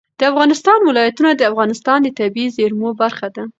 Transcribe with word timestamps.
د 0.19 0.21
افغانستان 0.31 0.79
ولايتونه 0.83 1.31
د 1.35 1.41
افغانستان 1.51 1.97
د 2.03 2.07
طبیعي 2.19 2.53
زیرمو 2.57 2.89
برخه 3.01 3.27
ده. 3.35 3.43